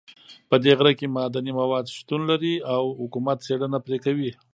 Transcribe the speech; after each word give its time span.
په 0.49 0.55
دې 0.63 0.71
غره 0.77 0.93
کې 0.99 1.11
معدني 1.15 1.51
مواد 1.59 1.85
شتون 1.97 2.21
لري 2.31 2.53
او 2.73 2.83
حکومت 2.99 3.37
څېړنه 3.45 3.77
پرې 3.85 3.97
کوي 4.05 4.31